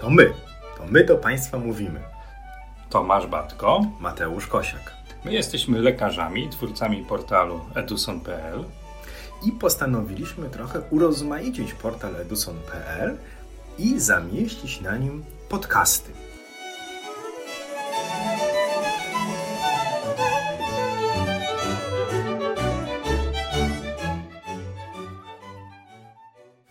To 0.00 0.10
my. 0.10 0.32
To 0.76 0.86
my 0.86 1.04
do 1.04 1.16
Państwa 1.16 1.58
mówimy. 1.58 2.00
Tomasz 2.90 3.26
Batko. 3.26 3.84
Mateusz 4.00 4.46
Kosiak. 4.46 4.96
My 5.24 5.32
jesteśmy 5.32 5.78
lekarzami, 5.78 6.48
twórcami 6.48 7.04
portalu 7.04 7.60
eduson.pl 7.74 8.64
I 9.46 9.52
postanowiliśmy 9.52 10.50
trochę 10.50 10.80
urozmaicić 10.80 11.74
portal 11.74 12.16
eduson.pl 12.16 13.16
i 13.78 14.00
zamieścić 14.00 14.80
na 14.80 14.96
nim 14.96 15.24
podcasty. 15.48 16.12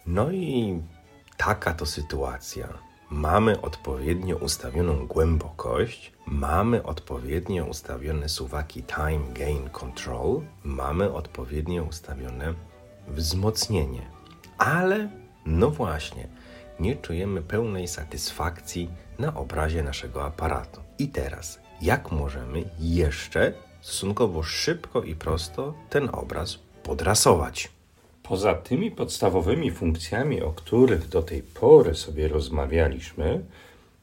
No 0.06 0.32
i 0.32 0.82
taka 1.38 1.74
to 1.74 1.86
sytuacja. 1.86 2.89
Mamy 3.12 3.62
odpowiednio 3.62 4.36
ustawioną 4.36 5.08
głębokość, 5.08 6.14
mamy 6.26 6.84
odpowiednio 6.84 7.66
ustawione 7.66 8.30
suwaki 8.30 8.84
Time 8.84 9.34
Gain 9.34 9.70
Control, 9.70 10.42
mamy 10.64 11.14
odpowiednio 11.14 11.84
ustawione 11.84 12.54
wzmocnienie. 13.08 14.12
Ale, 14.58 15.10
no 15.46 15.70
właśnie, 15.70 16.28
nie 16.80 16.96
czujemy 16.96 17.42
pełnej 17.42 17.88
satysfakcji 17.88 18.90
na 19.20 19.36
obrazie 19.36 19.84
naszego 19.84 20.24
aparatu. 20.24 20.82
I 21.00 21.08
teraz, 21.08 21.60
jak 21.82 22.12
możemy 22.12 22.64
jeszcze 22.80 23.54
stosunkowo 23.82 24.44
szybko 24.44 25.04
i 25.04 25.16
prosto 25.16 25.74
ten 25.90 26.10
obraz 26.12 26.60
podrasować? 26.84 27.79
Poza 28.30 28.54
tymi 28.54 28.92
podstawowymi 28.92 29.72
funkcjami, 29.72 30.42
o 30.42 30.52
których 30.52 31.08
do 31.08 31.24
tej 31.24 31.44
pory 31.44 31.96
sobie 31.96 32.28
rozmawialiśmy, 32.28 33.44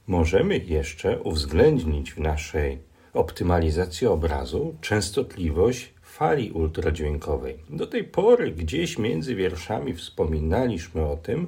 możemy 0.06 0.58
jeszcze 0.58 1.18
uwzględnić 1.18 2.12
w 2.12 2.18
naszej 2.18 2.78
optymalizacji 3.14 4.06
obrazu 4.06 4.74
częstotliwość 4.80 5.94
fali 6.02 6.52
ultradźwiękowej. 6.52 7.58
Do 7.70 7.86
tej 7.86 8.04
pory 8.04 8.52
gdzieś 8.52 8.98
między 8.98 9.34
wierszami 9.34 9.94
wspominaliśmy 9.94 11.04
o 11.04 11.16
tym, 11.16 11.46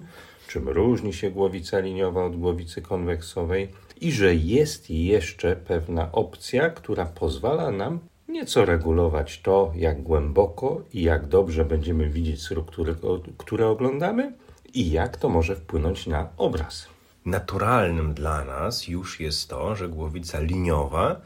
czym 0.49 0.69
różni 0.69 1.13
się 1.13 1.31
głowica 1.31 1.79
liniowa 1.79 2.25
od 2.25 2.37
głowicy 2.37 2.83
konweksowej 2.83 3.69
i 4.01 4.13
że 4.13 4.35
jest 4.35 4.91
jeszcze 4.91 5.57
pewna 5.57 6.13
opcja, 6.13 6.71
która 6.71 7.07
pozwala 7.07 7.71
nam 7.71 8.01
nieco 8.29 8.65
regulować 8.65 9.41
to, 9.41 9.73
jak 9.75 10.03
głęboko 10.03 10.83
i 10.93 11.03
jak 11.03 11.27
dobrze 11.27 11.65
będziemy 11.65 12.11
widzieć 12.11 12.43
struktury, 12.43 12.97
które 13.39 13.69
oglądamy 13.69 14.33
i 14.75 14.91
jak 14.91 15.17
to 15.17 15.29
może 15.29 15.57
wpłynąć 15.57 16.07
na 16.07 16.29
obraz. 16.37 16.87
Naturalnym 17.25 18.15
dla 18.15 18.45
nas 18.45 18.89
już 18.89 19.21
jest 19.21 19.49
to, 19.49 19.77
że 19.77 19.89
głowica 19.89 20.41
liniowa 20.41 21.21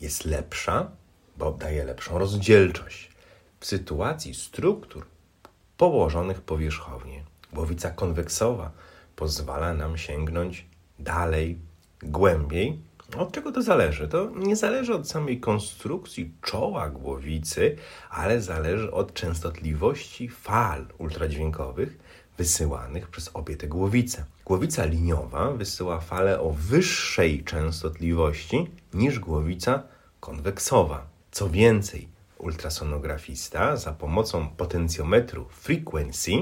jest 0.00 0.24
lepsza, 0.24 0.90
bo 1.36 1.52
daje 1.52 1.84
lepszą 1.84 2.18
rozdzielczość. 2.18 3.10
W 3.60 3.66
sytuacji 3.66 4.34
struktur 4.34 5.06
położonych 5.76 6.40
powierzchownie, 6.40 7.22
głowica 7.52 7.90
konweksowa 7.90 8.70
pozwala 9.16 9.74
nam 9.74 9.98
sięgnąć 9.98 10.66
dalej, 10.98 11.58
głębiej 12.02 12.87
od 13.16 13.32
czego 13.32 13.52
to 13.52 13.62
zależy? 13.62 14.08
To 14.08 14.30
nie 14.36 14.56
zależy 14.56 14.94
od 14.94 15.08
samej 15.08 15.40
konstrukcji 15.40 16.32
czoła 16.42 16.90
głowicy, 16.90 17.76
ale 18.10 18.40
zależy 18.40 18.92
od 18.92 19.14
częstotliwości 19.14 20.28
fal 20.28 20.86
ultradźwiękowych 20.98 21.98
wysyłanych 22.38 23.08
przez 23.08 23.30
obie 23.34 23.56
te 23.56 23.68
głowice. 23.68 24.24
Głowica 24.44 24.84
liniowa 24.84 25.50
wysyła 25.50 26.00
fale 26.00 26.40
o 26.40 26.50
wyższej 26.50 27.44
częstotliwości 27.44 28.70
niż 28.94 29.18
głowica 29.18 29.82
konweksowa. 30.20 31.06
Co 31.30 31.50
więcej, 31.50 32.08
ultrasonografista 32.38 33.76
za 33.76 33.92
pomocą 33.92 34.48
potencjometru 34.48 35.44
frequency, 35.48 36.32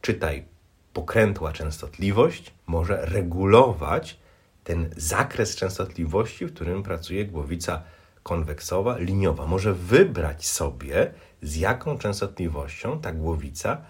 czytaj 0.00 0.44
pokrętła 0.92 1.52
częstotliwość, 1.52 2.54
może 2.66 3.06
regulować 3.06 4.18
ten 4.66 4.90
zakres 4.96 5.56
częstotliwości, 5.56 6.46
w 6.46 6.54
którym 6.54 6.82
pracuje 6.82 7.24
głowica 7.24 7.82
konweksowa, 8.22 8.98
liniowa. 8.98 9.46
Może 9.46 9.74
wybrać 9.74 10.46
sobie, 10.46 11.12
z 11.42 11.56
jaką 11.56 11.98
częstotliwością 11.98 13.00
ta 13.00 13.12
głowica 13.12 13.82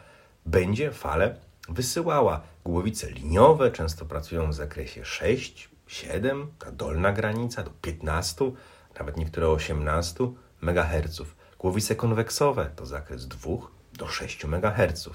będzie 0.47 0.91
fale 0.91 1.37
wysyłała. 1.69 2.41
Głowice 2.65 3.11
liniowe 3.11 3.71
często 3.71 4.07
pracują 4.07 4.51
w 4.51 4.55
zakresie 4.55 5.05
6, 5.05 5.69
7, 5.87 6.47
ta 6.59 6.73
dolna 6.73 7.13
granica 7.13 7.63
do 7.63 7.71
15, 7.83 8.53
nawet 8.99 9.17
niektóre 9.17 9.49
18 9.49 10.33
MHz. 10.63 11.23
Głowice 11.59 11.95
konweksowe 11.95 12.71
to 12.77 12.87
zakres 12.87 13.29
2 13.29 13.51
do 13.93 14.09
6 14.09 14.45
MHz. 14.45 15.09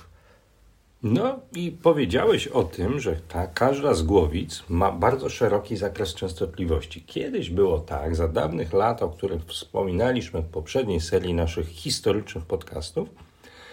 No 1.03 1.39
i 1.55 1.71
powiedziałeś 1.71 2.47
o 2.47 2.63
tym, 2.63 2.99
że 2.99 3.15
ta, 3.27 3.47
każda 3.47 3.93
z 3.93 4.03
głowic 4.03 4.63
ma 4.69 4.91
bardzo 4.91 5.29
szeroki 5.29 5.77
zakres 5.77 6.13
częstotliwości. 6.13 7.03
Kiedyś 7.03 7.49
było 7.49 7.79
tak, 7.79 8.15
za 8.15 8.27
dawnych 8.27 8.73
lat, 8.73 9.03
o 9.03 9.09
których 9.09 9.45
wspominaliśmy 9.45 10.41
w 10.41 10.45
poprzedniej 10.45 10.99
serii 10.99 11.33
naszych 11.33 11.67
historycznych 11.67 12.45
podcastów, 12.45 13.09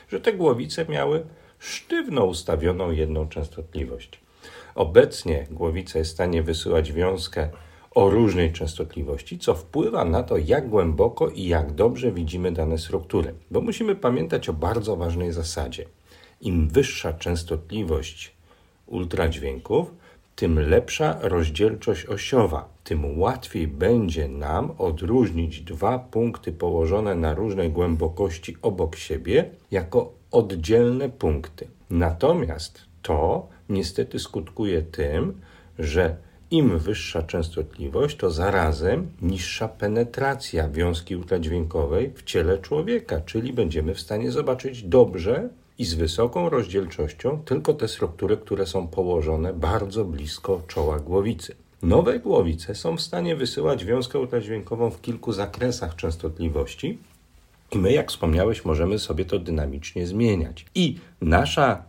że 0.08 0.20
te 0.20 0.32
głowice 0.32 0.84
miały 0.84 1.26
sztywno 1.58 2.24
ustawioną 2.24 2.90
jedną 2.90 3.28
częstotliwość. 3.28 4.20
Obecnie 4.74 5.46
głowica 5.50 5.98
jest 5.98 6.10
w 6.10 6.14
stanie 6.14 6.42
wysyłać 6.42 6.92
wiązkę 6.92 7.48
o 7.94 8.10
różnej 8.10 8.52
częstotliwości, 8.52 9.38
co 9.38 9.54
wpływa 9.54 10.04
na 10.04 10.22
to, 10.22 10.36
jak 10.36 10.68
głęboko 10.68 11.28
i 11.28 11.44
jak 11.44 11.72
dobrze 11.72 12.12
widzimy 12.12 12.52
dane 12.52 12.78
struktury. 12.78 13.34
Bo 13.50 13.60
musimy 13.60 13.94
pamiętać 13.94 14.48
o 14.48 14.52
bardzo 14.52 14.96
ważnej 14.96 15.32
zasadzie– 15.32 15.84
im 16.40 16.68
wyższa 16.68 17.12
częstotliwość 17.12 18.32
ultradźwięków, 18.86 19.90
tym 20.36 20.58
lepsza 20.58 21.18
rozdzielczość 21.20 22.06
osiowa, 22.06 22.68
tym 22.84 23.18
łatwiej 23.18 23.68
będzie 23.68 24.28
nam 24.28 24.70
odróżnić 24.78 25.60
dwa 25.60 25.98
punkty 25.98 26.52
położone 26.52 27.14
na 27.14 27.34
różnej 27.34 27.70
głębokości 27.70 28.56
obok 28.62 28.96
siebie 28.96 29.50
jako 29.70 30.12
oddzielne 30.30 31.08
punkty. 31.08 31.68
Natomiast 31.90 32.80
to 33.02 33.48
niestety 33.68 34.18
skutkuje 34.18 34.82
tym, 34.82 35.40
że 35.78 36.16
im 36.50 36.78
wyższa 36.78 37.22
częstotliwość, 37.22 38.16
to 38.16 38.30
zarazem 38.30 39.10
niższa 39.22 39.68
penetracja 39.68 40.68
wiązki 40.68 41.16
ultradźwiękowej 41.16 42.12
w 42.14 42.22
ciele 42.22 42.58
człowieka, 42.58 43.20
czyli 43.20 43.52
będziemy 43.52 43.94
w 43.94 44.00
stanie 44.00 44.30
zobaczyć 44.30 44.82
dobrze 44.82 45.48
i 45.78 45.84
z 45.84 45.94
wysoką 45.94 46.48
rozdzielczością 46.48 47.42
tylko 47.44 47.74
te 47.74 47.88
struktury, 47.88 48.36
które 48.36 48.66
są 48.66 48.88
położone 48.88 49.54
bardzo 49.54 50.04
blisko 50.04 50.62
czoła 50.66 51.00
głowicy. 51.00 51.56
Nowe 51.82 52.18
głowice 52.18 52.74
są 52.74 52.96
w 52.96 53.00
stanie 53.00 53.36
wysyłać 53.36 53.84
wiązkę 53.84 54.18
ultradźwiękową 54.18 54.90
w 54.90 55.00
kilku 55.00 55.32
zakresach 55.32 55.96
częstotliwości 55.96 56.98
i 57.72 57.78
my, 57.78 57.92
jak 57.92 58.10
wspomniałeś, 58.10 58.64
możemy 58.64 58.98
sobie 58.98 59.24
to 59.24 59.38
dynamicznie 59.38 60.06
zmieniać. 60.06 60.66
I 60.74 60.96
nasza 61.20 61.87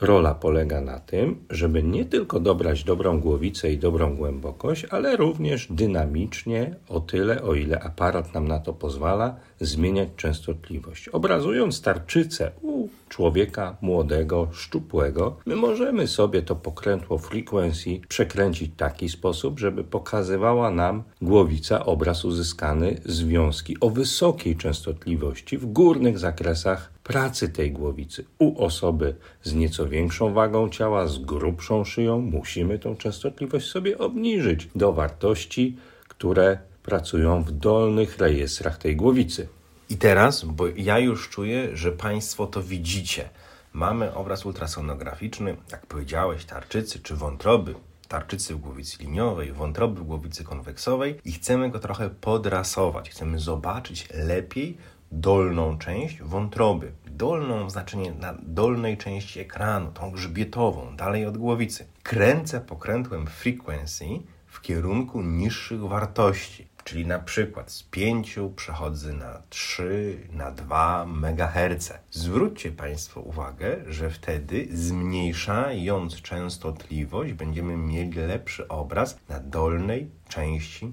rola 0.00 0.34
polega 0.34 0.80
na 0.80 1.00
tym, 1.00 1.36
żeby 1.50 1.82
nie 1.82 2.04
tylko 2.04 2.40
dobrać 2.40 2.84
dobrą 2.84 3.20
głowicę 3.20 3.72
i 3.72 3.78
dobrą 3.78 4.16
głębokość, 4.16 4.86
ale 4.90 5.16
również 5.16 5.66
dynamicznie, 5.70 6.76
o 6.88 7.00
tyle, 7.00 7.42
o 7.42 7.54
ile 7.54 7.80
aparat 7.80 8.34
nam 8.34 8.48
na 8.48 8.58
to 8.58 8.72
pozwala, 8.72 9.36
zmieniać 9.60 10.08
częstotliwość. 10.16 11.08
Obrazując 11.08 11.82
tarczycę 11.82 12.50
u 12.62 12.88
człowieka 13.08 13.76
młodego, 13.80 14.48
szczupłego, 14.52 15.36
my 15.46 15.56
możemy 15.56 16.06
sobie 16.06 16.42
to 16.42 16.56
pokrętło 16.56 17.18
frequency 17.18 18.00
przekręcić 18.08 18.72
w 18.72 18.76
taki 18.76 19.08
sposób, 19.08 19.58
żeby 19.58 19.84
pokazywała 19.84 20.70
nam 20.70 21.02
głowica 21.22 21.86
obraz 21.86 22.24
uzyskany 22.24 23.00
z 23.04 23.22
wiązki 23.22 23.76
o 23.80 23.90
wysokiej 23.90 24.56
częstotliwości 24.56 25.58
w 25.58 25.66
górnych 25.66 26.18
zakresach 26.18 26.99
pracy 27.12 27.48
tej 27.48 27.72
głowicy. 27.72 28.24
U 28.38 28.64
osoby 28.64 29.14
z 29.42 29.54
nieco 29.54 29.88
większą 29.88 30.32
wagą 30.32 30.68
ciała, 30.68 31.06
z 31.06 31.18
grubszą 31.18 31.84
szyją, 31.84 32.20
musimy 32.20 32.78
tą 32.78 32.96
częstotliwość 32.96 33.66
sobie 33.66 33.98
obniżyć 33.98 34.68
do 34.74 34.92
wartości, 34.92 35.76
które 36.08 36.58
pracują 36.82 37.42
w 37.42 37.52
dolnych 37.52 38.18
rejestrach 38.18 38.78
tej 38.78 38.96
głowicy. 38.96 39.48
I 39.90 39.96
teraz, 39.96 40.44
bo 40.44 40.64
ja 40.76 40.98
już 40.98 41.28
czuję, 41.28 41.76
że 41.76 41.92
Państwo 41.92 42.46
to 42.46 42.62
widzicie. 42.62 43.28
Mamy 43.72 44.14
obraz 44.14 44.46
ultrasonograficzny, 44.46 45.56
jak 45.72 45.86
powiedziałeś, 45.86 46.44
tarczycy 46.44 46.98
czy 46.98 47.16
wątroby, 47.16 47.74
tarczycy 48.08 48.54
w 48.54 48.58
głowicy 48.58 49.02
liniowej, 49.02 49.52
wątroby 49.52 50.00
w 50.00 50.04
głowicy 50.04 50.44
konweksowej 50.44 51.20
i 51.24 51.32
chcemy 51.32 51.70
go 51.70 51.78
trochę 51.78 52.10
podrasować. 52.10 53.10
Chcemy 53.10 53.38
zobaczyć 53.38 54.08
lepiej 54.14 54.76
dolną 55.12 55.78
część 55.78 56.22
wątroby. 56.22 56.92
Dolną 57.06 57.70
znaczenie 57.70 58.12
na 58.12 58.34
dolnej 58.42 58.96
części 58.96 59.40
ekranu, 59.40 59.92
tą 59.92 60.10
grzbietową, 60.10 60.96
dalej 60.96 61.26
od 61.26 61.38
głowicy. 61.38 61.86
Kręcę 62.02 62.60
pokrętłem 62.60 63.26
frequency 63.26 64.04
w 64.46 64.60
kierunku 64.60 65.22
niższych 65.22 65.80
wartości. 65.80 66.70
Czyli 66.84 67.06
na 67.06 67.18
przykład 67.18 67.70
z 67.70 67.82
5 67.82 68.38
przechodzę 68.56 69.12
na 69.12 69.42
3, 69.48 70.28
na 70.32 70.50
2 70.50 71.06
MHz. 71.22 71.92
Zwróćcie 72.10 72.72
Państwo 72.72 73.20
uwagę, 73.20 73.76
że 73.86 74.10
wtedy 74.10 74.68
zmniejszając 74.72 76.22
częstotliwość 76.22 77.32
będziemy 77.32 77.76
mieli 77.76 78.12
lepszy 78.20 78.68
obraz 78.68 79.18
na 79.28 79.40
dolnej 79.40 80.10
części 80.28 80.92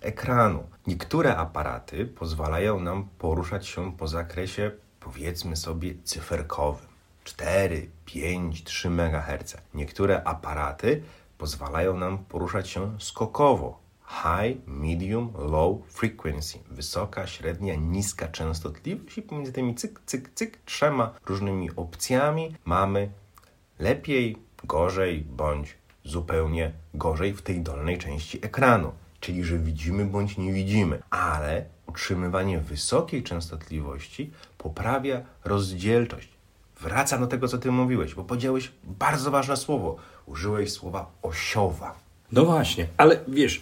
ekranu. 0.00 0.64
Niektóre 0.86 1.36
aparaty 1.36 2.06
pozwalają 2.06 2.80
nam 2.80 3.08
poruszać 3.18 3.66
się 3.66 3.96
po 3.96 4.08
zakresie 4.08 4.70
powiedzmy 5.00 5.56
sobie 5.56 5.94
cyferkowym. 6.04 6.88
4, 7.24 7.90
5, 8.04 8.64
3 8.64 8.88
MHz. 8.88 9.56
Niektóre 9.74 10.24
aparaty 10.24 11.02
pozwalają 11.38 11.96
nam 11.96 12.18
poruszać 12.18 12.68
się 12.68 13.00
skokowo, 13.00 13.78
high, 14.08 14.66
medium, 14.66 15.32
low 15.38 15.86
frequency. 15.88 16.58
Wysoka, 16.70 17.26
średnia, 17.26 17.74
niska 17.74 18.28
częstotliwość 18.28 19.18
i 19.18 19.22
pomiędzy 19.22 19.52
tymi 19.52 19.74
cyk, 19.74 20.00
cyk, 20.06 20.30
cyk 20.34 20.58
trzema 20.64 21.14
różnymi 21.26 21.70
opcjami 21.76 22.56
mamy 22.64 23.10
lepiej, 23.78 24.36
gorzej 24.64 25.20
bądź 25.20 25.76
zupełnie 26.04 26.72
gorzej 26.94 27.34
w 27.34 27.42
tej 27.42 27.60
dolnej 27.60 27.98
części 27.98 28.46
ekranu. 28.46 28.92
Czyli, 29.20 29.44
że 29.44 29.58
widzimy 29.58 30.04
bądź 30.04 30.38
nie 30.38 30.52
widzimy, 30.52 31.02
ale 31.10 31.64
utrzymywanie 31.86 32.58
wysokiej 32.58 33.22
częstotliwości 33.22 34.30
poprawia 34.58 35.22
rozdzielczość. 35.44 36.28
Wraca 36.80 37.18
do 37.18 37.26
tego, 37.26 37.48
co 37.48 37.58
ty 37.58 37.70
mówiłeś, 37.70 38.14
bo 38.14 38.24
powiedziałeś 38.24 38.72
bardzo 38.84 39.30
ważne 39.30 39.56
słowo. 39.56 39.96
Użyłeś 40.26 40.72
słowa 40.72 41.10
osiowa. 41.22 41.94
No 42.32 42.44
właśnie, 42.44 42.86
ale 42.96 43.20
wiesz, 43.28 43.60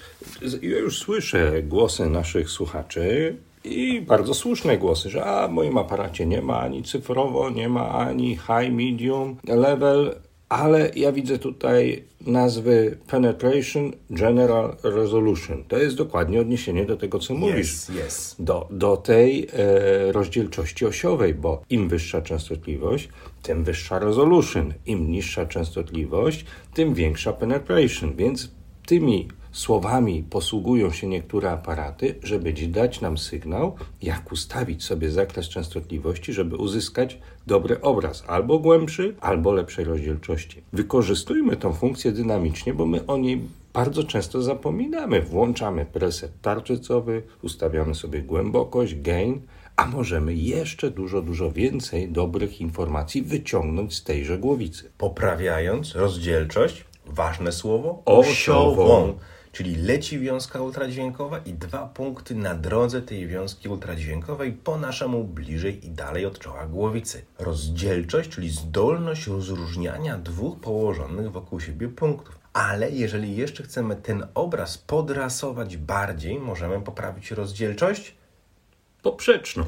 ja 0.63 0.79
już 0.79 0.99
słyszę 0.99 1.63
głosy 1.63 2.07
naszych 2.07 2.51
słuchaczy 2.51 3.37
i 3.65 4.01
bardzo 4.01 4.35
słuszne 4.35 4.79
głosy, 4.79 5.11
że 5.11 5.25
a 5.25 5.49
w 5.49 5.53
moim 5.53 5.79
aparacie 5.79 6.27
nie 6.27 6.43
ma 6.43 6.61
ani 6.61 6.83
cyfrowo, 6.83 7.51
nie 7.51 7.69
ma 7.69 7.89
ani 7.89 8.37
high, 8.37 8.73
medium 8.73 9.37
level, 9.45 10.15
ale 10.49 10.91
ja 10.97 11.13
widzę 11.13 11.39
tutaj 11.39 12.05
nazwy 12.21 12.99
Penetration 13.07 13.93
General 14.11 14.77
Resolution. 14.83 15.65
To 15.65 15.79
jest 15.79 15.97
dokładnie 15.97 16.41
odniesienie 16.41 16.85
do 16.85 16.97
tego, 16.97 17.19
co 17.19 17.35
mówisz. 17.35 17.73
Yes, 17.73 17.91
yes. 18.07 18.37
Do, 18.39 18.69
do 18.71 18.97
tej 18.97 19.49
e, 19.53 20.13
rozdzielczości 20.13 20.87
osiowej, 20.87 21.35
bo 21.35 21.63
im 21.71 21.89
wyższa 21.89 22.23
częstotliwość, 22.23 23.09
tym 23.43 23.65
wyższa 23.65 23.99
resolution. 23.99 24.75
Im 24.87 25.11
niższa 25.11 25.47
częstotliwość, 25.47 26.45
tym 26.75 26.95
większa 26.95 27.33
penetration. 27.33 28.17
Więc 28.17 28.51
tymi 28.87 29.29
słowami 29.59 30.25
posługują 30.31 30.91
się 30.91 31.07
niektóre 31.07 31.51
aparaty, 31.51 32.15
żeby 32.23 32.53
dać 32.53 33.01
nam 33.01 33.19
sygnał, 33.19 33.77
jak 34.03 34.33
ustawić 34.33 34.85
sobie 34.85 35.11
zakres 35.11 35.49
częstotliwości, 35.49 36.33
żeby 36.33 36.57
uzyskać 36.57 37.19
dobry 37.47 37.81
obraz, 37.81 38.25
albo 38.27 38.59
głębszy, 38.59 39.15
albo 39.21 39.53
lepszej 39.53 39.85
rozdzielczości. 39.85 40.63
Wykorzystujmy 40.73 41.57
tą 41.57 41.73
funkcję 41.73 42.13
dynamicznie, 42.13 42.75
bo 42.75 42.87
my 42.87 43.07
o 43.07 43.17
niej 43.17 43.41
bardzo 43.75 44.05
często 44.05 44.43
zapominamy. 44.43 45.23
Włączamy 45.23 45.87
preset 45.87 46.33
tarczycowy, 46.43 47.23
ustawiamy 47.43 47.95
sobie 47.95 48.23
głębokość, 48.23 48.95
gain, 48.95 49.41
a 49.77 49.87
możemy 49.87 50.35
jeszcze 50.35 50.91
dużo, 50.91 51.23
dużo 51.23 51.53
więcej 51.53 52.09
dobrych 52.09 52.61
informacji 52.61 53.23
wyciągnąć 53.23 53.95
z 53.95 54.05
tejże 54.05 54.39
głowicy. 54.39 54.91
Poprawiając 54.99 55.95
rozdzielczość, 55.95 56.85
ważne 57.07 57.53
słowo, 57.53 58.03
Osiową. 58.05 58.83
osiową. 58.83 59.15
Czyli 59.57 59.77
leci 59.77 60.19
wiązka 60.19 60.61
ultradźwiękowa 60.61 61.39
i 61.39 61.53
dwa 61.53 61.87
punkty 61.87 62.35
na 62.35 62.55
drodze 62.55 63.03
tej 63.03 63.27
wiązki 63.29 63.69
ultradźwiękowej 63.69 64.53
po 64.53 64.79
naszemu 64.79 65.25
bliżej 65.25 65.87
i 65.87 65.91
dalej 65.91 66.27
od 66.27 66.39
czoła 66.39 66.67
głowicy. 66.67 67.25
Rozdzielczość, 67.39 68.31
czyli 68.31 68.51
zdolność 68.51 69.27
rozróżniania 69.27 70.19
dwóch 70.19 70.61
położonych 70.61 71.33
wokół 71.33 71.61
siebie 71.61 71.89
punktów. 71.89 72.39
Ale 72.53 72.91
jeżeli 72.91 73.37
jeszcze 73.37 73.63
chcemy 73.63 73.97
ten 73.97 74.27
obraz 74.35 74.79
podrasować 74.79 75.77
bardziej, 75.77 76.39
możemy 76.39 76.81
poprawić 76.81 77.31
rozdzielczość 77.31 78.15
poprzeczną. 79.03 79.65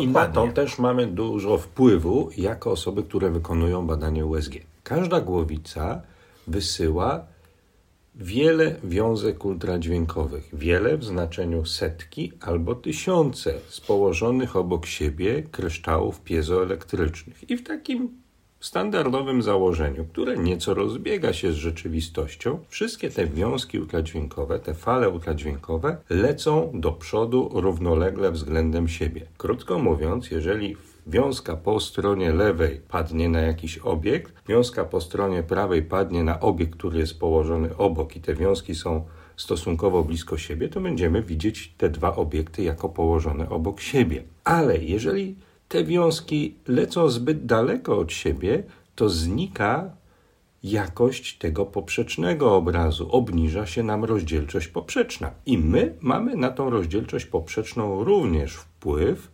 I 0.00 0.06
na 0.06 0.26
Dokładnie. 0.26 0.48
to 0.48 0.54
też 0.54 0.78
mamy 0.78 1.06
dużo 1.06 1.58
wpływu 1.58 2.30
jako 2.36 2.70
osoby, 2.70 3.02
które 3.02 3.30
wykonują 3.30 3.86
badanie 3.86 4.26
USG. 4.26 4.52
Każda 4.82 5.20
głowica 5.20 6.02
wysyła 6.46 7.31
wiele 8.14 8.76
wiązek 8.84 9.44
ultradźwiękowych. 9.44 10.48
Wiele 10.52 10.98
w 10.98 11.04
znaczeniu 11.04 11.64
setki 11.64 12.32
albo 12.40 12.74
tysiące 12.74 13.54
z 13.68 13.80
położonych 13.80 14.56
obok 14.56 14.86
siebie 14.86 15.42
kryształów 15.50 16.20
piezoelektrycznych. 16.20 17.50
I 17.50 17.56
w 17.56 17.62
takim 17.62 18.22
standardowym 18.60 19.42
założeniu, 19.42 20.04
które 20.04 20.36
nieco 20.36 20.74
rozbiega 20.74 21.32
się 21.32 21.52
z 21.52 21.56
rzeczywistością, 21.56 22.58
wszystkie 22.68 23.10
te 23.10 23.26
wiązki 23.26 23.78
ultradźwiękowe, 23.78 24.58
te 24.58 24.74
fale 24.74 25.08
ultradźwiękowe 25.08 25.96
lecą 26.10 26.72
do 26.74 26.92
przodu 26.92 27.50
równolegle 27.54 28.32
względem 28.32 28.88
siebie. 28.88 29.26
Krótko 29.38 29.78
mówiąc, 29.78 30.30
jeżeli 30.30 30.76
wiązka 31.06 31.56
po 31.56 31.80
stronie 31.80 32.32
lewej 32.32 32.80
padnie 32.88 33.28
na 33.28 33.40
jakiś 33.40 33.78
obiekt, 33.78 34.34
wiązka 34.48 34.84
po 34.84 35.00
stronie 35.00 35.42
prawej 35.42 35.82
padnie 35.82 36.24
na 36.24 36.40
obiekt, 36.40 36.76
który 36.78 36.98
jest 36.98 37.18
położony 37.18 37.76
obok 37.76 38.16
i 38.16 38.20
te 38.20 38.34
wiązki 38.34 38.74
są 38.74 39.04
stosunkowo 39.36 40.04
blisko 40.04 40.38
siebie, 40.38 40.68
to 40.68 40.80
będziemy 40.80 41.22
widzieć 41.22 41.74
te 41.78 41.90
dwa 41.90 42.16
obiekty 42.16 42.62
jako 42.62 42.88
położone 42.88 43.48
obok 43.48 43.80
siebie. 43.80 44.22
Ale 44.44 44.78
jeżeli 44.78 45.36
te 45.68 45.84
wiązki 45.84 46.56
lecą 46.68 47.08
zbyt 47.08 47.46
daleko 47.46 47.98
od 47.98 48.12
siebie, 48.12 48.62
to 48.94 49.08
znika 49.08 49.90
jakość 50.62 51.38
tego 51.38 51.66
poprzecznego 51.66 52.56
obrazu, 52.56 53.08
obniża 53.10 53.66
się 53.66 53.82
nam 53.82 54.04
rozdzielczość 54.04 54.68
poprzeczna. 54.68 55.30
I 55.46 55.58
my 55.58 55.94
mamy 56.00 56.36
na 56.36 56.50
tą 56.50 56.70
rozdzielczość 56.70 57.26
poprzeczną 57.26 58.04
również 58.04 58.54
wpływ, 58.54 58.71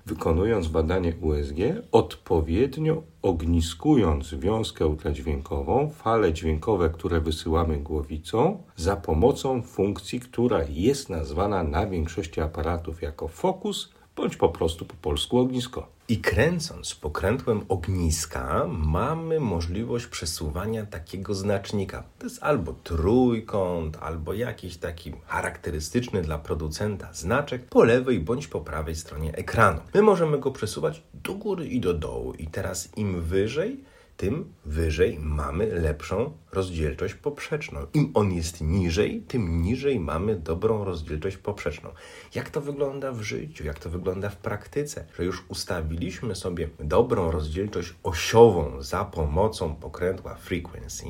wykonując 0.06 0.68
badanie 0.68 1.12
USG, 1.20 1.56
odpowiednio 1.92 3.02
ogniskując 3.22 4.34
wiązkę 4.34 4.86
ultradźwiękową, 4.86 5.90
fale 5.90 6.32
dźwiękowe, 6.32 6.90
które 6.90 7.20
wysyłamy 7.20 7.78
głowicą, 7.78 8.62
za 8.76 8.96
pomocą 8.96 9.62
funkcji, 9.62 10.20
która 10.20 10.60
jest 10.68 11.10
nazwana 11.10 11.62
na 11.62 11.86
większości 11.86 12.40
aparatów 12.40 13.02
jako 13.02 13.28
fokus, 13.28 13.92
bądź 14.18 14.36
po 14.36 14.48
prostu 14.48 14.84
po 14.84 14.94
polsku 14.94 15.38
ognisko. 15.38 15.86
I 16.08 16.18
kręcąc 16.18 16.94
pokrętłem 16.94 17.64
ogniska, 17.68 18.66
mamy 18.68 19.40
możliwość 19.40 20.06
przesuwania 20.06 20.86
takiego 20.86 21.34
znacznika. 21.34 22.04
To 22.18 22.26
jest 22.26 22.42
albo 22.42 22.72
trójkąt, 22.72 23.96
albo 24.00 24.34
jakiś 24.34 24.76
taki 24.76 25.12
charakterystyczny 25.26 26.22
dla 26.22 26.38
producenta 26.38 27.12
znaczek 27.12 27.64
po 27.64 27.84
lewej 27.84 28.20
bądź 28.20 28.46
po 28.46 28.60
prawej 28.60 28.94
stronie 28.94 29.32
ekranu. 29.34 29.80
My 29.94 30.02
możemy 30.02 30.38
go 30.38 30.50
przesuwać 30.50 31.02
do 31.14 31.34
góry 31.34 31.66
i 31.66 31.80
do 31.80 31.94
dołu. 31.94 32.34
I 32.34 32.46
teraz 32.46 32.96
im 32.96 33.20
wyżej, 33.20 33.84
tym 34.18 34.52
wyżej 34.64 35.18
mamy 35.18 35.66
lepszą 35.66 36.32
rozdzielczość 36.52 37.14
poprzeczną. 37.14 37.86
Im 37.94 38.10
on 38.14 38.32
jest 38.32 38.60
niżej, 38.60 39.22
tym 39.28 39.62
niżej 39.62 40.00
mamy 40.00 40.36
dobrą 40.36 40.84
rozdzielczość 40.84 41.36
poprzeczną. 41.36 41.90
Jak 42.34 42.50
to 42.50 42.60
wygląda 42.60 43.12
w 43.12 43.22
życiu, 43.22 43.64
jak 43.64 43.78
to 43.78 43.90
wygląda 43.90 44.30
w 44.30 44.36
praktyce? 44.36 45.04
Że 45.16 45.24
już 45.24 45.44
ustawiliśmy 45.48 46.34
sobie 46.34 46.68
dobrą 46.80 47.30
rozdzielczość 47.30 47.94
osiową 48.02 48.82
za 48.82 49.04
pomocą 49.04 49.74
pokrętła 49.74 50.34
frequency, 50.34 51.06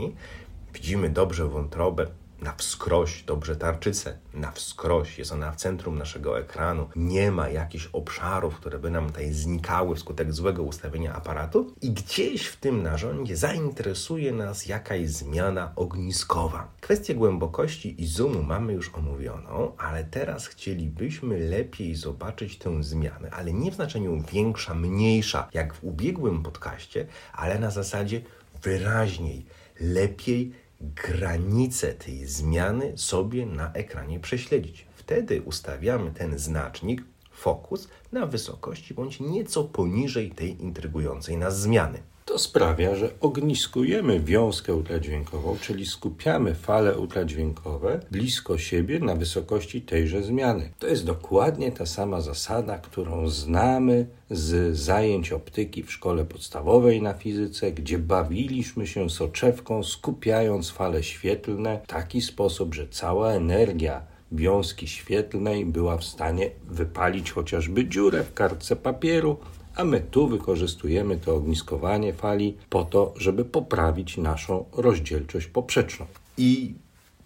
widzimy 0.75 1.11
dobrze 1.11 1.47
wątrobę, 1.47 2.07
na 2.43 2.53
wskroś, 2.57 3.23
dobrze 3.23 3.57
tarczycę, 3.57 4.19
na 4.35 4.53
wskroś, 4.53 5.19
jest 5.19 5.33
ona 5.33 5.53
w 5.53 5.57
centrum 5.57 5.99
naszego 5.99 6.39
ekranu, 6.39 6.89
nie 6.97 7.31
ma 7.33 7.49
jakichś 7.49 7.89
obszarów, 7.93 8.57
które 8.57 8.79
by 8.79 8.91
nam 8.91 9.07
tutaj 9.07 9.33
znikały 9.33 9.97
wskutek 9.97 10.33
złego 10.33 10.63
ustawienia 10.63 11.15
aparatu. 11.15 11.75
I 11.83 11.91
gdzieś 11.91 12.47
w 12.47 12.57
tym 12.57 12.83
narządzie 12.83 13.37
zainteresuje 13.37 14.33
nas 14.33 14.67
jakaś 14.67 15.09
zmiana 15.09 15.73
ogniskowa. 15.77 16.69
Kwestię 16.81 17.15
głębokości 17.15 18.03
i 18.03 18.07
zoomu 18.07 18.43
mamy 18.43 18.73
już 18.73 18.95
omówioną, 18.95 19.73
ale 19.79 20.05
teraz 20.05 20.47
chcielibyśmy 20.47 21.39
lepiej 21.39 21.95
zobaczyć 21.95 22.59
tę 22.59 22.83
zmianę, 22.83 23.31
ale 23.31 23.53
nie 23.53 23.71
w 23.71 23.75
znaczeniu 23.75 24.23
większa, 24.33 24.75
mniejsza, 24.75 25.49
jak 25.55 25.75
w 25.75 25.85
ubiegłym 25.85 26.43
podcaście, 26.43 27.07
ale 27.33 27.59
na 27.59 27.71
zasadzie 27.71 28.21
wyraźniej, 28.63 29.47
lepiej, 29.81 30.53
granice 30.81 31.95
tej 31.95 32.27
zmiany 32.27 32.93
sobie 32.99 33.47
na 33.47 33.73
ekranie 33.73 34.21
prześledzić. 34.21 34.87
Wtedy 34.95 35.43
ustawiamy 35.43 36.11
ten 36.11 36.39
znacznik 36.39 37.05
fokus 37.39 37.89
na 38.13 38.27
wysokości 38.27 38.95
bądź 38.95 39.21
nieco 39.21 39.65
poniżej 39.65 40.31
tej 40.31 40.63
intrygującej 40.63 41.37
nas 41.37 41.61
zmiany. 41.61 42.03
To 42.29 42.39
sprawia, 42.39 42.95
że 42.95 43.11
ogniskujemy 43.21 44.21
wiązkę 44.21 44.75
ultradźwiękową, 44.75 45.57
czyli 45.61 45.87
skupiamy 45.87 46.55
fale 46.55 46.99
ultradźwiękowe 46.99 48.01
blisko 48.11 48.59
siebie 48.59 49.01
na 49.01 49.15
wysokości 49.15 49.83
tejże 49.83 50.23
zmiany. 50.23 50.71
To 50.79 50.87
jest 50.87 51.05
dokładnie 51.05 51.73
ta 51.73 51.87
sama 51.87 52.21
zasada, 52.21 52.79
którą 52.79 53.29
znamy 53.29 54.07
z 54.31 54.77
zajęć 54.77 55.33
optyki 55.33 55.83
w 55.83 55.93
szkole 55.93 56.25
podstawowej 56.25 57.03
na 57.03 57.15
fizyce, 57.15 57.73
gdzie 57.73 57.99
bawiliśmy 57.99 58.87
się 58.87 59.11
soczewką, 59.11 59.83
skupiając 59.83 60.71
fale 60.71 61.03
świetlne 61.03 61.81
w 61.85 61.87
taki 61.87 62.21
sposób, 62.21 62.75
że 62.75 62.89
cała 62.89 63.33
energia 63.33 64.03
wiązki 64.33 64.89
świetlnej 64.89 65.67
była 65.67 65.97
w 65.97 66.05
stanie 66.05 66.51
wypalić 66.65 67.33
chociażby 67.33 67.89
dziurę 67.89 68.25
w 68.25 68.35
kartce 68.35 68.77
papieru, 68.77 69.37
a 69.77 69.85
my 69.85 70.01
tu 70.01 70.29
wykorzystujemy 70.29 71.19
to 71.19 71.35
ogniskowanie 71.35 72.13
fali 72.13 72.57
po 72.71 72.85
to, 72.85 73.15
żeby 73.17 73.45
poprawić 73.45 74.17
naszą 74.17 74.65
rozdzielczość 74.73 75.47
poprzeczną. 75.47 76.07
I 76.37 76.75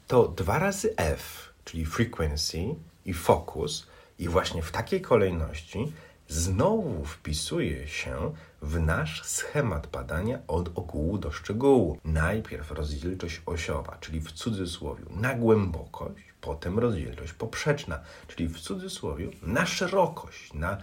to 0.06 0.28
dwa 0.28 0.58
razy 0.58 0.96
F, 0.96 1.52
czyli 1.64 1.86
frequency 1.86 2.58
i 3.06 3.12
focus, 3.14 3.86
i 4.18 4.28
właśnie 4.28 4.62
w 4.62 4.72
takiej 4.72 5.00
kolejności 5.00 5.92
znowu 6.32 7.04
wpisuje 7.04 7.88
się 7.88 8.32
w 8.62 8.80
nasz 8.80 9.24
schemat 9.24 9.86
badania 9.86 10.38
od 10.48 10.78
ogółu 10.78 11.18
do 11.18 11.30
szczegółu. 11.30 11.98
Najpierw 12.04 12.70
rozdzielczość 12.70 13.42
osiowa, 13.46 13.96
czyli 14.00 14.20
w 14.20 14.32
cudzysłowie 14.32 15.04
na 15.10 15.34
głębokość, 15.34 16.24
potem 16.40 16.78
rozdzielczość 16.78 17.32
poprzeczna, 17.32 18.00
czyli 18.28 18.48
w 18.48 18.60
cudzysłowie 18.60 19.28
na 19.42 19.66
szerokość, 19.66 20.54
na 20.54 20.78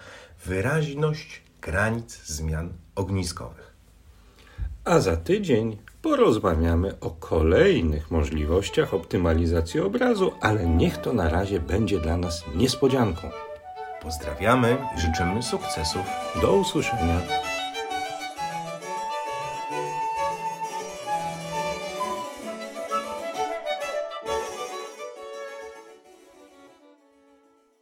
wyraźność 0.46 1.42
granic 1.62 2.26
zmian 2.26 2.74
ogniskowych. 2.96 3.74
A 4.86 5.00
za 5.00 5.18
tydzień 5.18 5.78
porozmawiamy 6.02 7.00
o 7.00 7.10
kolejnych 7.10 8.12
możliwościach 8.12 8.94
optymalizacji 8.94 9.80
obrazu, 9.80 10.32
ale 10.42 10.66
niech 10.66 10.98
to 10.98 11.14
na 11.14 11.30
razie 11.30 11.60
będzie 11.60 12.00
dla 12.00 12.18
nas 12.18 12.44
niespodzianką. 12.56 13.49
Pozdrawiamy 14.02 14.78
życzymy 14.98 15.44
sukcesów. 15.44 16.06
Do 16.42 16.54
usłyszenia. 16.54 17.49